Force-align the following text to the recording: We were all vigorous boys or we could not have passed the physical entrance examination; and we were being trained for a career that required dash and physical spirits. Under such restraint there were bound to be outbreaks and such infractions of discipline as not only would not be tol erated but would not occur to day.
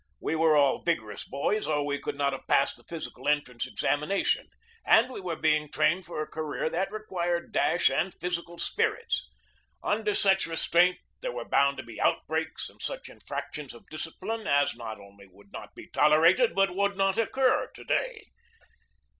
We 0.19 0.33
were 0.33 0.55
all 0.57 0.81
vigorous 0.81 1.25
boys 1.25 1.67
or 1.67 1.85
we 1.85 1.99
could 1.99 2.17
not 2.17 2.33
have 2.33 2.47
passed 2.47 2.75
the 2.75 2.83
physical 2.83 3.27
entrance 3.27 3.67
examination; 3.67 4.47
and 4.83 5.11
we 5.11 5.19
were 5.21 5.35
being 5.35 5.69
trained 5.69 6.05
for 6.07 6.23
a 6.23 6.27
career 6.27 6.71
that 6.71 6.91
required 6.91 7.51
dash 7.51 7.87
and 7.91 8.11
physical 8.11 8.57
spirits. 8.57 9.29
Under 9.83 10.15
such 10.15 10.47
restraint 10.47 10.97
there 11.21 11.31
were 11.31 11.45
bound 11.45 11.77
to 11.77 11.83
be 11.83 12.01
outbreaks 12.01 12.67
and 12.67 12.81
such 12.81 13.09
infractions 13.09 13.75
of 13.75 13.85
discipline 13.91 14.47
as 14.47 14.75
not 14.75 14.99
only 14.99 15.27
would 15.27 15.51
not 15.51 15.75
be 15.75 15.87
tol 15.87 16.09
erated 16.09 16.55
but 16.55 16.75
would 16.75 16.97
not 16.97 17.19
occur 17.19 17.69
to 17.75 17.83
day. 17.83 18.25